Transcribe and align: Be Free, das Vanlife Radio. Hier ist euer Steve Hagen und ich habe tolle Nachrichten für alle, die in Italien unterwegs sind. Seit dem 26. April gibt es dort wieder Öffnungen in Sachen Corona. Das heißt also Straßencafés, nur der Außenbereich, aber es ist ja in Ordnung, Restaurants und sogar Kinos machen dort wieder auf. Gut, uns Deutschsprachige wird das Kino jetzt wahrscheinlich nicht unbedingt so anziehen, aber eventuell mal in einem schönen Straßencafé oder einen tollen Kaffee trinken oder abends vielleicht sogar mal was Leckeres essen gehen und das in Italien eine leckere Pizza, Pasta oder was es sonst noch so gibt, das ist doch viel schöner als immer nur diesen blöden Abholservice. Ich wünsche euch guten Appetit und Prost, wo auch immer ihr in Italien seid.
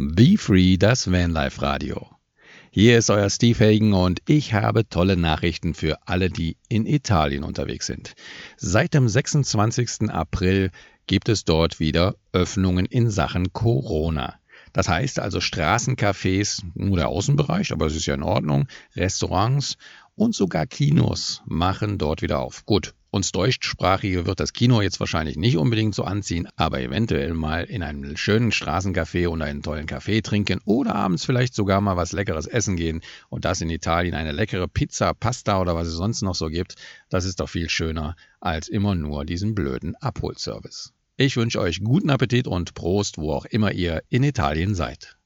Be 0.00 0.36
Free, 0.38 0.76
das 0.76 1.10
Vanlife 1.10 1.60
Radio. 1.60 2.08
Hier 2.70 2.98
ist 2.98 3.10
euer 3.10 3.28
Steve 3.30 3.64
Hagen 3.64 3.94
und 3.94 4.20
ich 4.28 4.54
habe 4.54 4.88
tolle 4.88 5.16
Nachrichten 5.16 5.74
für 5.74 5.98
alle, 6.06 6.30
die 6.30 6.56
in 6.68 6.86
Italien 6.86 7.42
unterwegs 7.42 7.86
sind. 7.86 8.14
Seit 8.56 8.94
dem 8.94 9.08
26. 9.08 10.08
April 10.10 10.70
gibt 11.08 11.28
es 11.28 11.44
dort 11.44 11.80
wieder 11.80 12.14
Öffnungen 12.30 12.86
in 12.86 13.10
Sachen 13.10 13.52
Corona. 13.52 14.36
Das 14.72 14.88
heißt 14.88 15.18
also 15.18 15.40
Straßencafés, 15.40 16.62
nur 16.74 16.96
der 16.96 17.08
Außenbereich, 17.08 17.72
aber 17.72 17.86
es 17.86 17.96
ist 17.96 18.06
ja 18.06 18.14
in 18.14 18.22
Ordnung, 18.22 18.68
Restaurants 18.94 19.78
und 20.14 20.32
sogar 20.32 20.66
Kinos 20.66 21.42
machen 21.44 21.98
dort 21.98 22.22
wieder 22.22 22.38
auf. 22.38 22.64
Gut, 22.66 22.94
uns 23.10 23.32
Deutschsprachige 23.32 24.26
wird 24.26 24.38
das 24.38 24.52
Kino 24.52 24.82
jetzt 24.82 25.00
wahrscheinlich 25.00 25.36
nicht 25.36 25.56
unbedingt 25.56 25.94
so 25.94 26.04
anziehen, 26.04 26.48
aber 26.56 26.80
eventuell 26.80 27.32
mal 27.32 27.64
in 27.64 27.82
einem 27.82 28.16
schönen 28.16 28.52
Straßencafé 28.52 29.28
oder 29.28 29.46
einen 29.46 29.62
tollen 29.62 29.86
Kaffee 29.86 30.20
trinken 30.20 30.60
oder 30.64 30.94
abends 30.94 31.24
vielleicht 31.24 31.54
sogar 31.54 31.80
mal 31.80 31.96
was 31.96 32.12
Leckeres 32.12 32.46
essen 32.46 32.76
gehen 32.76 33.00
und 33.30 33.44
das 33.44 33.60
in 33.62 33.70
Italien 33.70 34.14
eine 34.14 34.32
leckere 34.32 34.68
Pizza, 34.68 35.14
Pasta 35.14 35.60
oder 35.60 35.74
was 35.74 35.86
es 35.86 35.94
sonst 35.94 36.22
noch 36.22 36.34
so 36.34 36.48
gibt, 36.48 36.74
das 37.08 37.24
ist 37.24 37.40
doch 37.40 37.48
viel 37.48 37.70
schöner 37.70 38.14
als 38.40 38.68
immer 38.68 38.94
nur 38.94 39.24
diesen 39.24 39.54
blöden 39.54 39.96
Abholservice. 39.96 40.92
Ich 41.16 41.36
wünsche 41.36 41.60
euch 41.60 41.82
guten 41.82 42.10
Appetit 42.10 42.46
und 42.46 42.74
Prost, 42.74 43.18
wo 43.18 43.32
auch 43.32 43.46
immer 43.46 43.72
ihr 43.72 44.02
in 44.08 44.22
Italien 44.22 44.74
seid. 44.74 45.16